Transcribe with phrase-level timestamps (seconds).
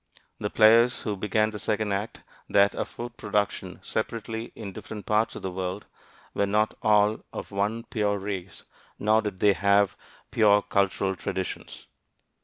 [0.39, 5.35] The players who began the second act that of food production separately, in different parts
[5.35, 5.85] of the world,
[6.33, 8.63] were not all of one "pure race"
[8.97, 9.95] nor did they have
[10.31, 11.85] "pure" cultural traditions.